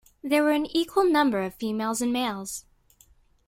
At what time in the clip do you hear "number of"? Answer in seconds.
1.03-1.53